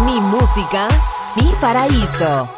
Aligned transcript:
Mi 0.00 0.20
música, 0.20 0.88
mi 1.36 1.54
paraíso. 1.60 2.48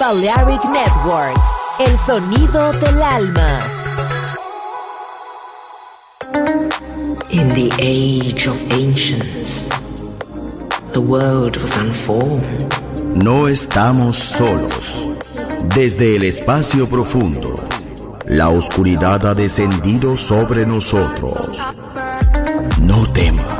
Balearic 0.00 0.64
Network, 0.64 1.38
el 1.78 1.96
sonido 1.98 2.72
del 2.72 3.02
alma. 3.02 3.60
In 7.28 7.52
the 7.54 7.70
age 7.78 8.48
of 8.48 8.56
ancients, 8.72 9.68
the 10.92 11.00
world 11.00 11.58
was 11.58 11.76
unformed. 11.76 12.74
No 13.14 13.46
estamos 13.46 14.16
solos. 14.16 15.06
Desde 15.74 16.16
el 16.16 16.24
espacio 16.24 16.88
profundo, 16.88 17.58
la 18.26 18.48
oscuridad 18.48 19.26
ha 19.26 19.34
descendido 19.34 20.16
sobre 20.16 20.64
nosotros. 20.64 21.60
No 22.80 23.06
temas, 23.12 23.59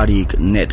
Tariq 0.00 0.38
Net. 0.40 0.69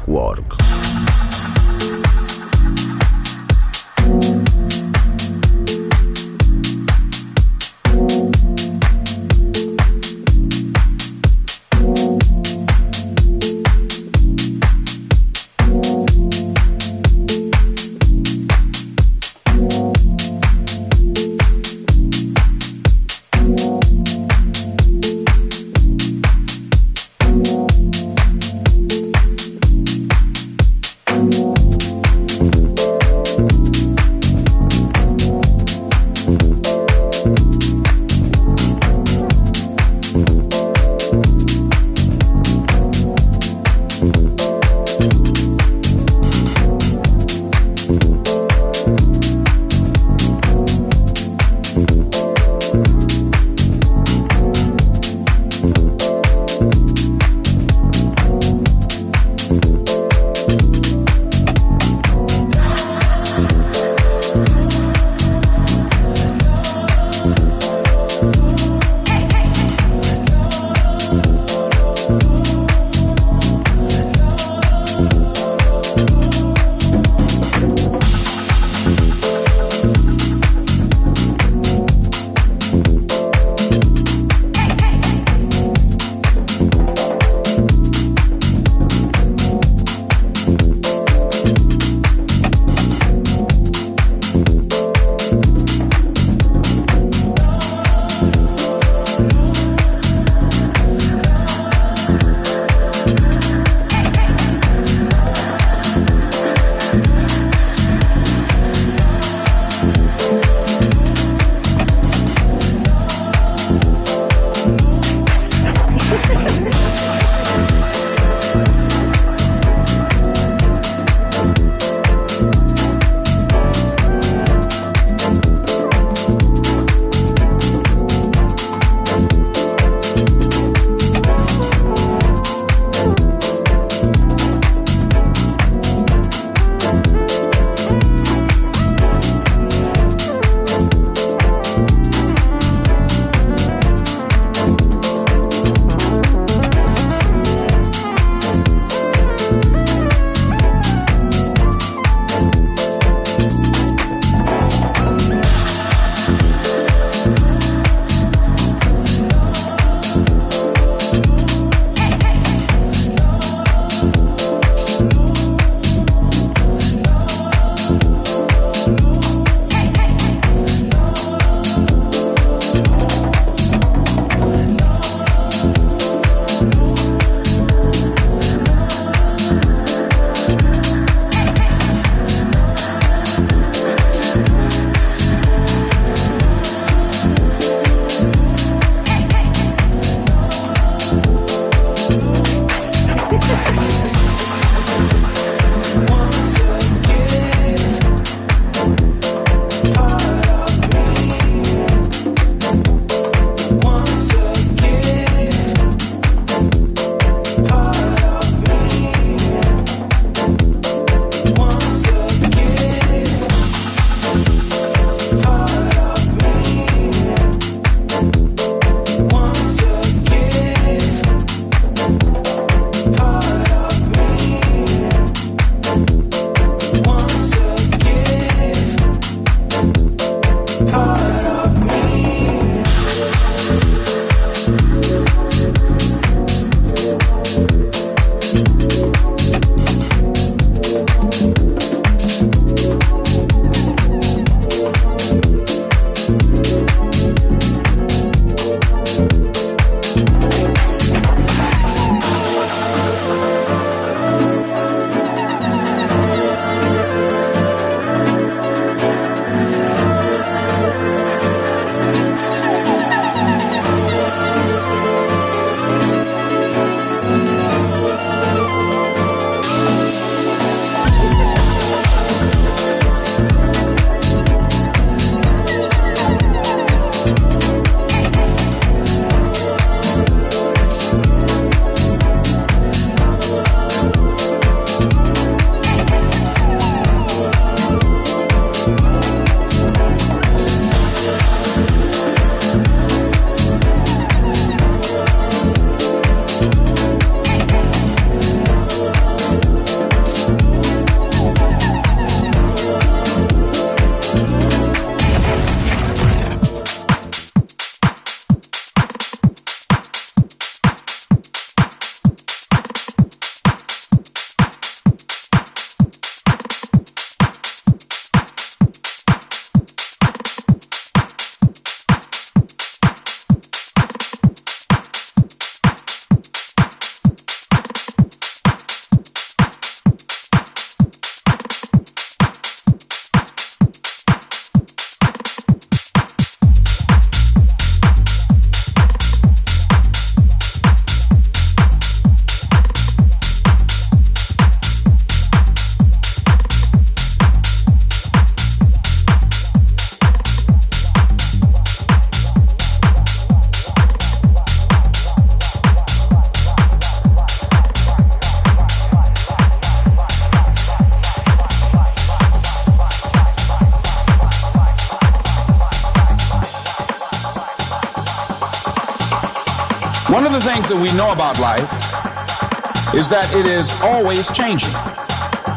Always 374.18 374.52
changing. 374.52 374.94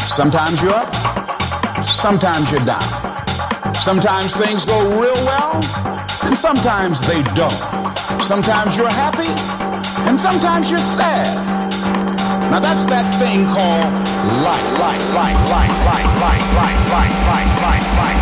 Sometimes 0.00 0.62
you're 0.62 0.72
up, 0.72 0.94
sometimes 1.84 2.50
you're 2.50 2.64
down. 2.64 2.88
Sometimes 3.74 4.34
things 4.34 4.64
go 4.64 4.78
real 5.00 5.20
well, 5.28 5.56
and 6.24 6.36
sometimes 6.36 7.06
they 7.06 7.22
don't. 7.34 7.60
Sometimes 8.22 8.76
you're 8.76 8.96
happy, 9.04 9.32
and 10.08 10.18
sometimes 10.18 10.70
you're 10.70 10.78
sad. 10.78 11.28
Now 12.50 12.60
that's 12.60 12.86
that 12.86 13.06
thing 13.20 13.46
called 13.46 13.92
life, 14.40 14.68
life, 14.80 15.06
life, 15.14 15.40
life, 15.50 15.76
life, 15.86 16.12
life, 16.24 16.46
life, 16.56 16.80
life, 16.96 17.16
life, 17.28 17.62
life, 17.62 17.98
life. 17.98 18.19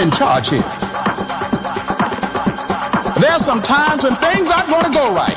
I'm 0.00 0.08
in 0.08 0.16
charge 0.16 0.48
here. 0.48 0.64
There 3.20 3.28
are 3.36 3.38
some 3.38 3.60
times 3.60 4.00
when 4.00 4.16
things 4.16 4.48
aren't 4.48 4.72
going 4.72 4.88
to 4.88 4.96
go 4.96 5.12
right. 5.12 5.36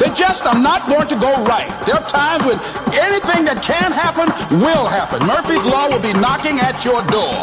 They 0.00 0.08
just 0.16 0.46
are 0.46 0.56
not 0.56 0.88
going 0.88 1.06
to 1.08 1.18
go 1.20 1.28
right. 1.44 1.68
There 1.84 1.92
are 1.92 2.08
times 2.08 2.48
when 2.48 2.56
anything 2.96 3.44
that 3.44 3.60
can 3.60 3.92
happen 3.92 4.32
will 4.56 4.88
happen. 4.88 5.20
Murphy's 5.28 5.68
Law 5.68 5.92
will 5.92 6.00
be 6.00 6.16
knocking 6.16 6.64
at 6.64 6.80
your 6.80 7.04
door. 7.12 7.36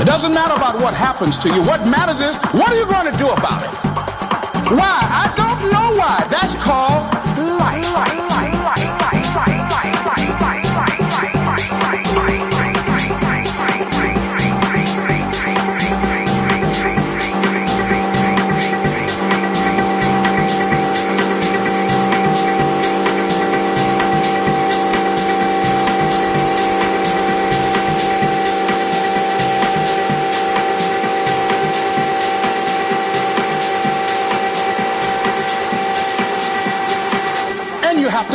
It 0.00 0.08
doesn't 0.08 0.32
matter 0.32 0.56
about 0.56 0.80
what 0.80 0.94
happens 0.94 1.36
to 1.44 1.52
you. 1.52 1.60
What 1.60 1.84
matters 1.84 2.24
is, 2.24 2.40
what 2.56 2.72
are 2.72 2.78
you 2.80 2.88
going 2.88 3.12
to 3.12 3.16
do 3.20 3.28
about 3.28 3.60
it? 3.68 3.74
Why? 4.72 4.96
I 4.96 5.28
don't 5.36 5.60
know 5.68 5.92
why. 6.00 6.24
That's 6.32 6.56
called 6.56 7.13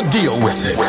deal 0.10 0.40
with 0.40 0.66
it. 0.66 0.89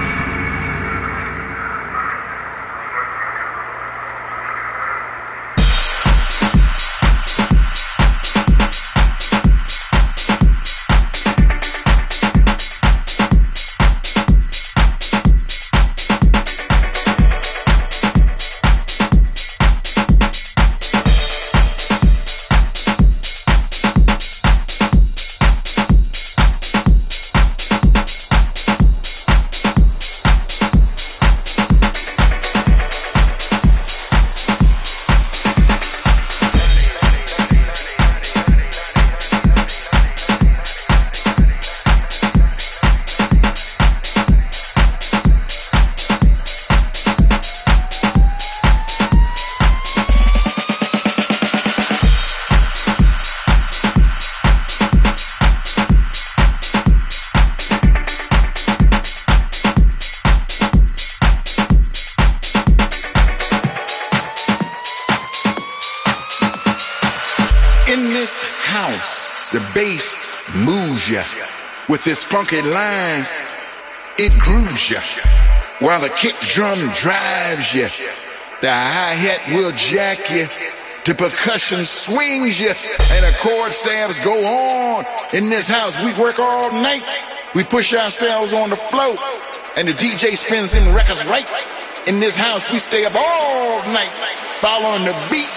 Funky 72.41 72.61
lines, 72.67 73.29
it 74.17 74.33
grooves 74.39 74.89
you. 74.89 74.97
While 75.79 76.01
the 76.01 76.09
kick 76.09 76.35
drum 76.41 76.79
drives 76.93 77.73
you, 77.73 77.87
the 78.61 78.71
hi-hat 78.71 79.53
will 79.53 79.71
jack 79.73 80.17
you, 80.31 80.47
the 81.05 81.13
percussion 81.13 81.85
swings 81.85 82.59
you, 82.59 82.69
and 82.69 83.25
the 83.25 83.37
chord 83.39 83.71
stabs 83.71 84.19
go 84.19 84.33
on. 84.33 85.05
In 85.33 85.49
this 85.49 85.67
house, 85.67 85.95
we 86.03 86.13
work 86.19 86.39
all 86.39 86.71
night. 86.71 87.03
We 87.53 87.63
push 87.63 87.93
ourselves 87.93 88.53
on 88.53 88.71
the 88.71 88.75
floor, 88.75 89.15
and 89.77 89.87
the 89.87 89.93
DJ 89.93 90.35
spins 90.35 90.71
them 90.71 90.95
records 90.95 91.23
right. 91.25 91.45
In 92.07 92.19
this 92.19 92.35
house, 92.35 92.71
we 92.71 92.79
stay 92.79 93.05
up 93.05 93.13
all 93.13 93.83
night, 93.93 94.13
following 94.61 95.05
the 95.05 95.13
beat 95.29 95.49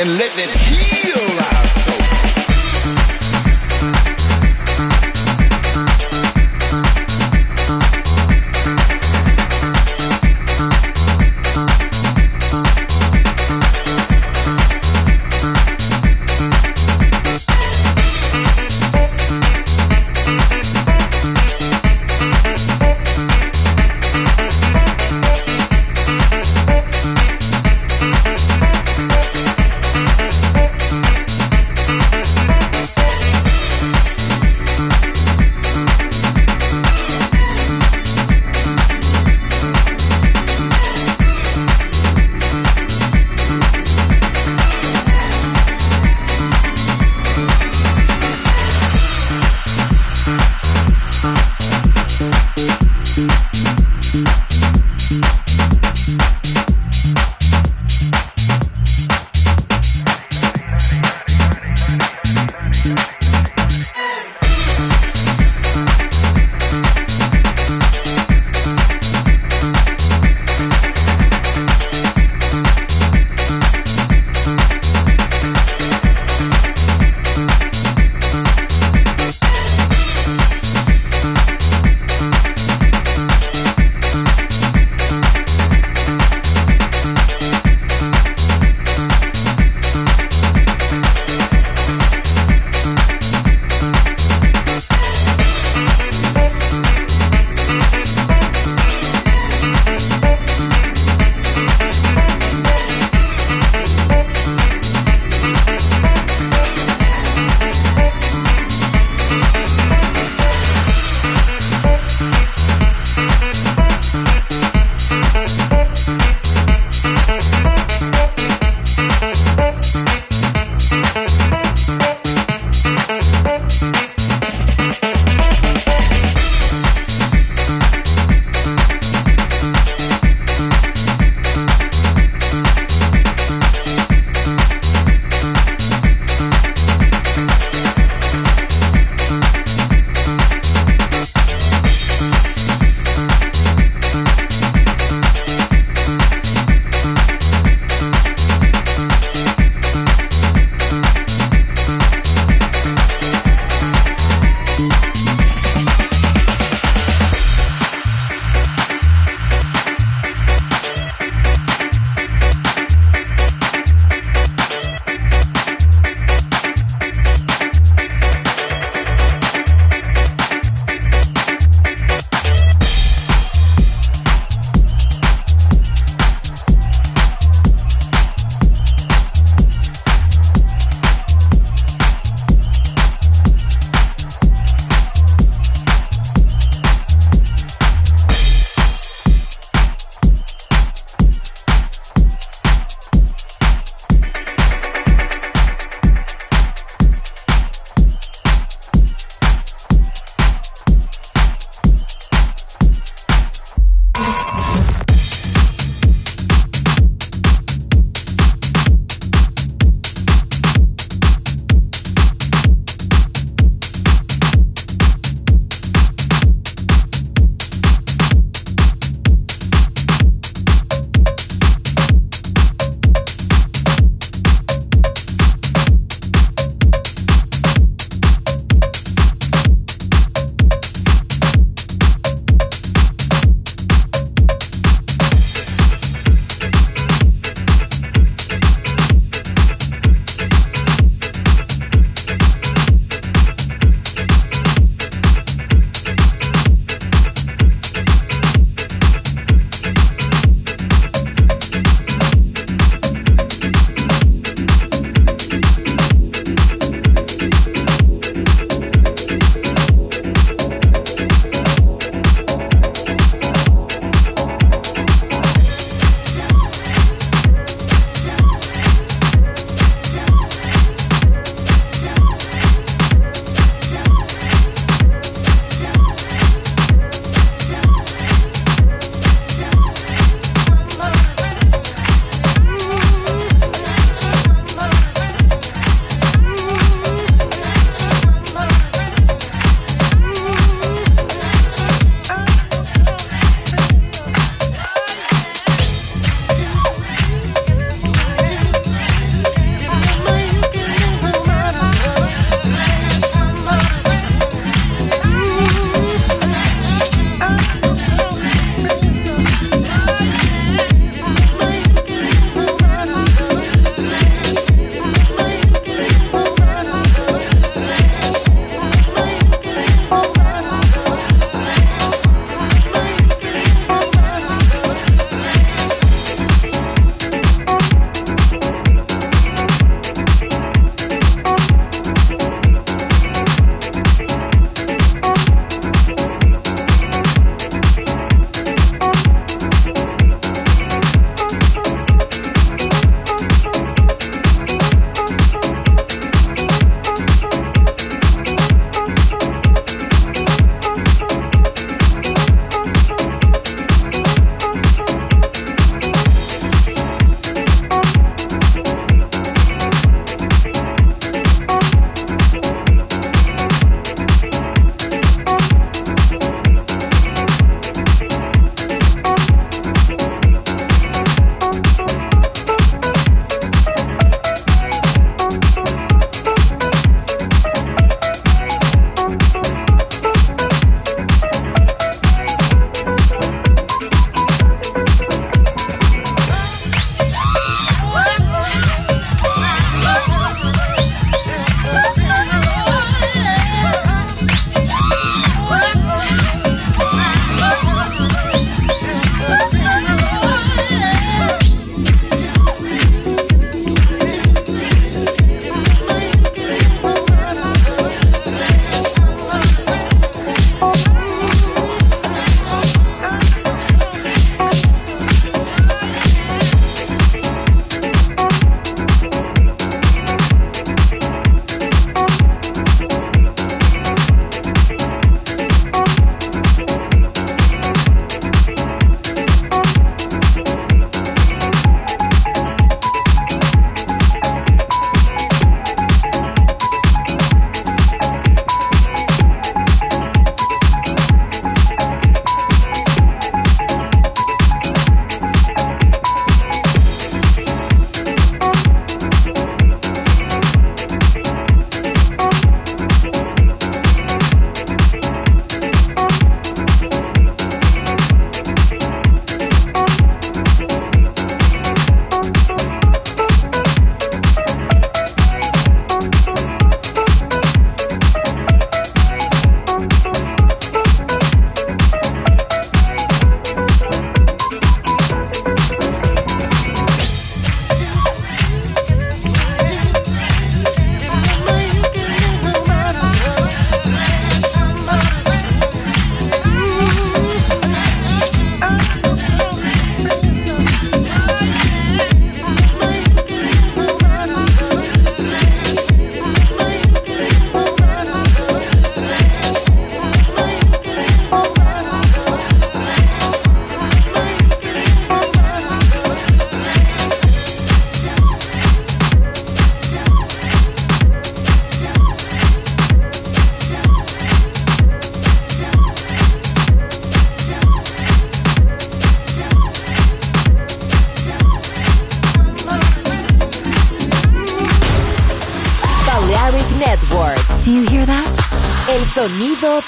and 0.00 0.18
letting 0.18 0.42
it 0.42 0.50
heal 0.50 1.21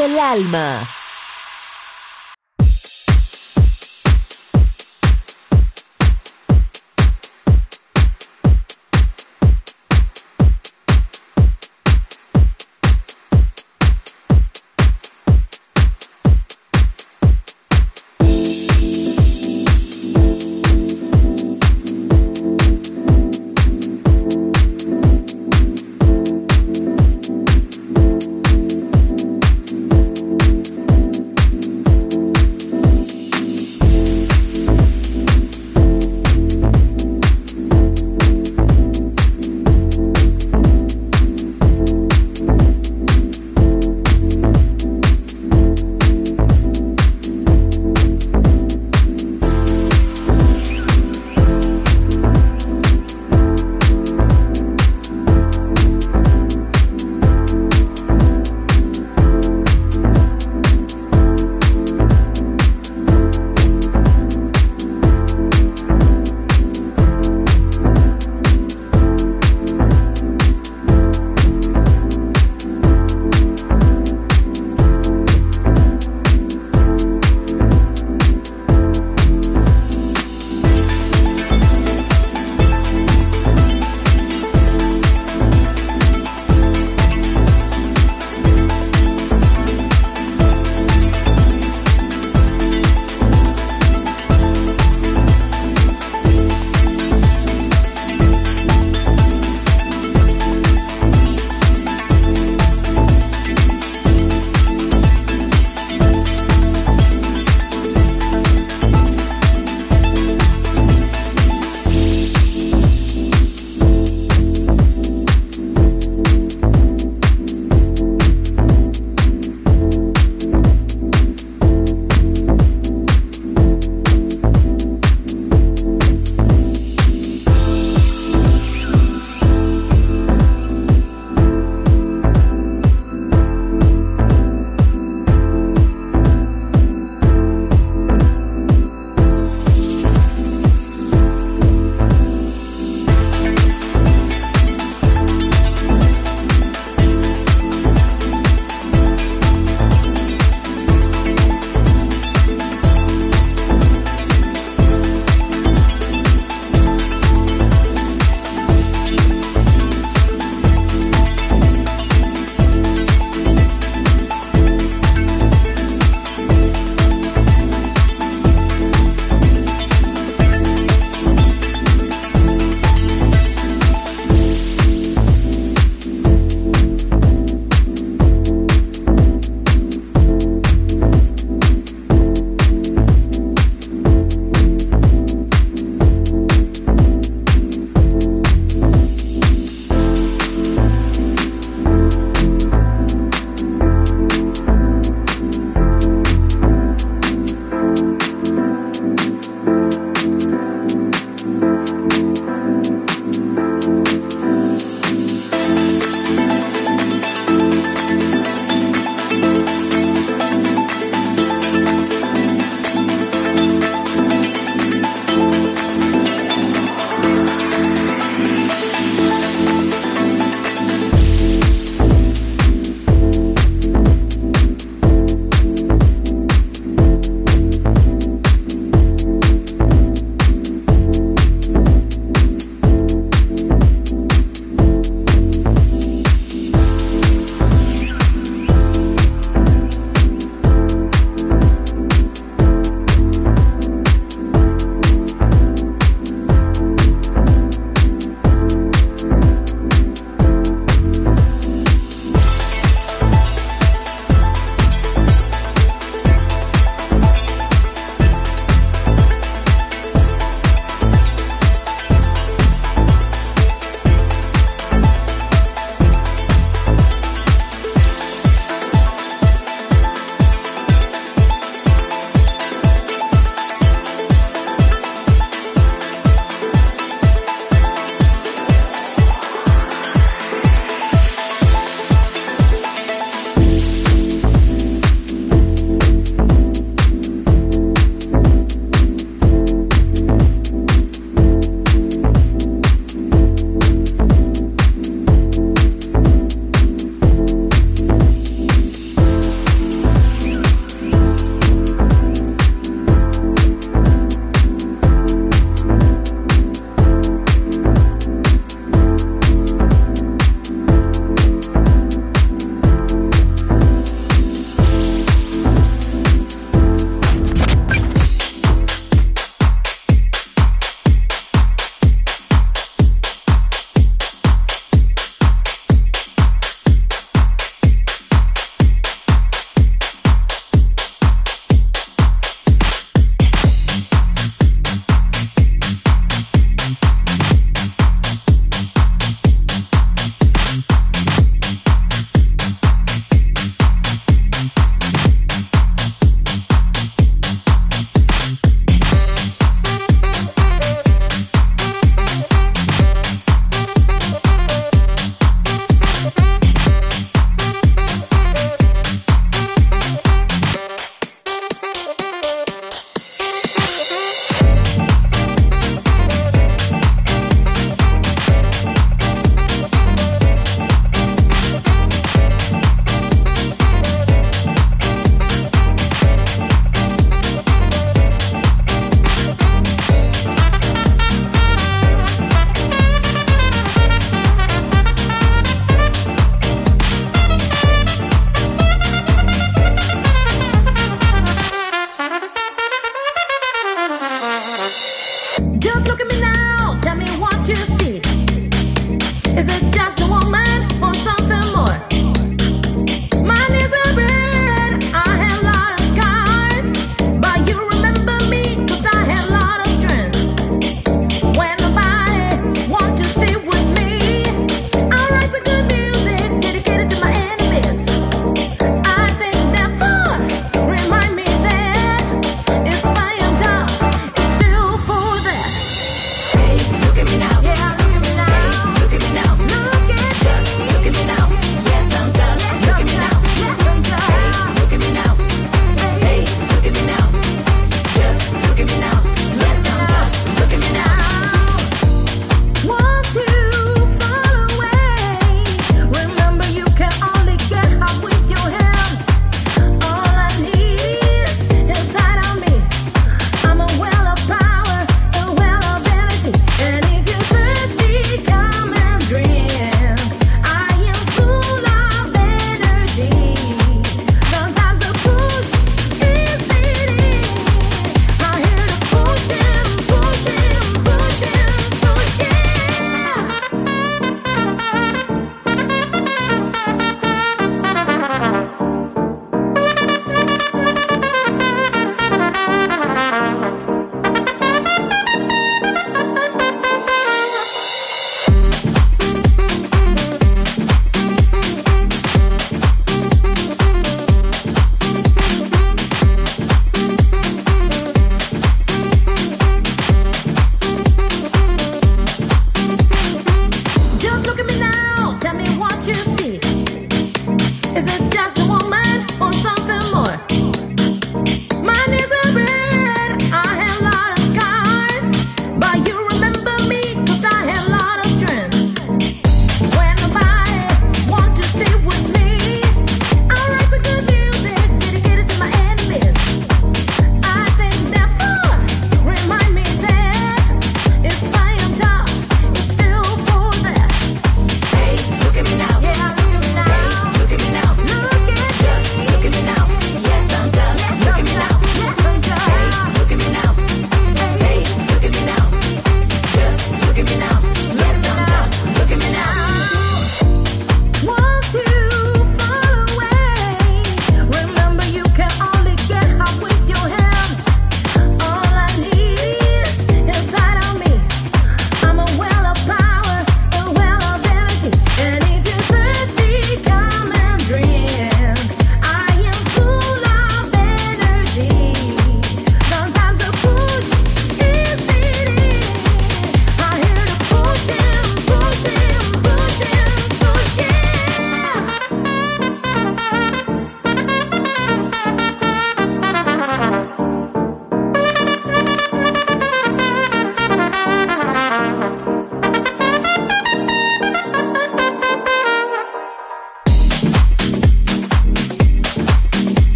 del 0.00 0.18
alma. 0.18 0.99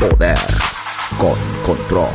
Poder 0.00 0.38
con 1.18 1.36
control. 1.62 2.08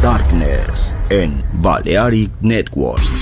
Darkness 0.00 0.94
en 1.08 1.42
Balearic 1.54 2.30
Network. 2.40 3.19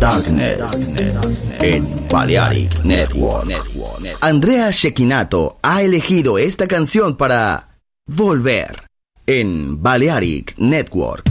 Darkness 0.00 0.86
en 1.60 2.08
Balearic 2.08 2.84
Network. 2.84 3.48
Andrea 4.20 4.70
Shekinato 4.70 5.58
ha 5.62 5.82
elegido 5.82 6.38
esta 6.38 6.66
canción 6.66 7.16
para 7.16 7.78
Volver 8.06 8.86
en 9.26 9.80
Balearic 9.82 10.54
Network. 10.58 11.25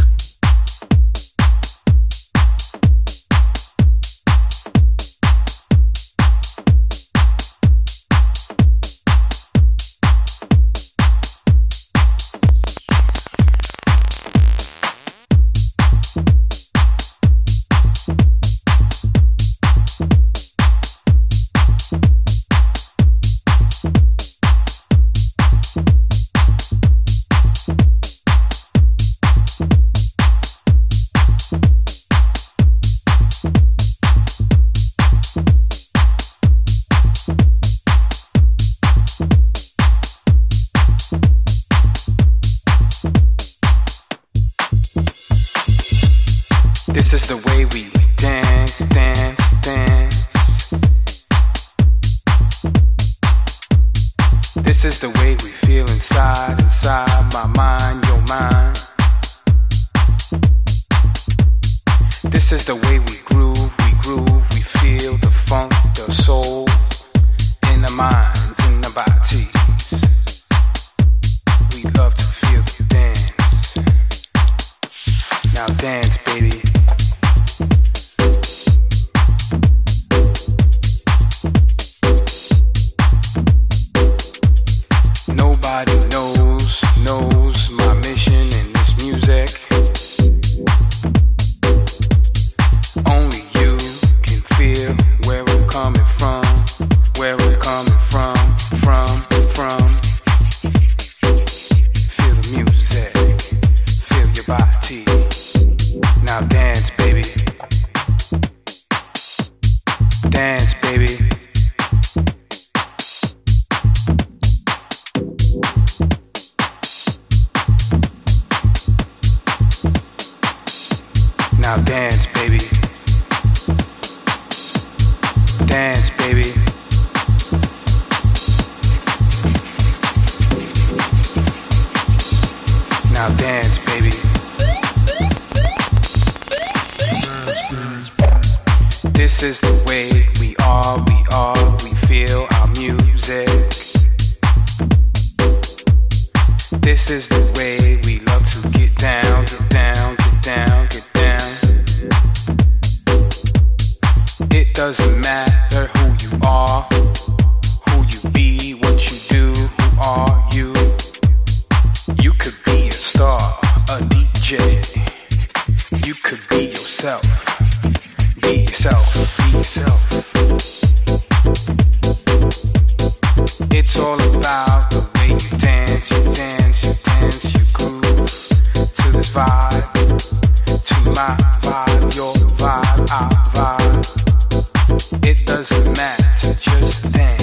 It 185.28 185.46
doesn't 185.46 185.98
matter, 185.98 186.54
just 186.58 187.12
dance. 187.12 187.35